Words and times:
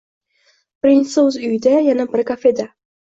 Birinchisi 0.85 1.25
o`z 1.25 1.37
uyida, 1.51 1.75
yana 1.89 2.09
biri 2.15 2.27
kafeda 2.31 2.67